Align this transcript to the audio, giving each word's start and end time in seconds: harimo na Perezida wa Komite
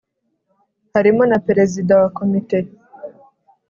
harimo 0.95 1.23
na 1.31 1.37
Perezida 1.47 1.91
wa 2.01 2.07
Komite 2.17 2.57